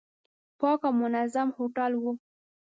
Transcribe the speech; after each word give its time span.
پاک 0.59 0.81
او 0.87 0.91
منظم 1.01 1.47
هوټل 1.57 1.91
و. 2.01 2.03